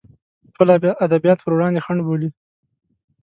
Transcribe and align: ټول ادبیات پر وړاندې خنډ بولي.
ټول 0.55 0.67
ادبیات 1.05 1.39
پر 1.41 1.51
وړاندې 1.55 1.83
خنډ 1.85 1.99
بولي. 2.05 2.29